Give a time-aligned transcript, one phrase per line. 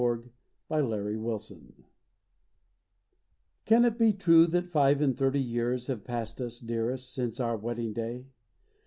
[0.01, 0.31] XXIV
[0.67, 1.61] FAITHFUL FOREVER
[3.65, 7.55] CAN it be true that five and thirty years Have passed us, dearest, since our
[7.55, 8.25] wedding day?